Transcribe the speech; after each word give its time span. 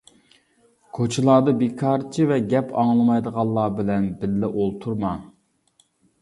كوچىلاردا 0.97 1.53
بىكارچى 1.59 2.25
ۋە 2.31 2.37
گەپ 2.53 2.73
ئاڭلىمايدىغانلار 2.85 3.71
بىلەن 3.81 4.09
بىللە 4.25 4.51
ئولتۇرما. 4.55 5.13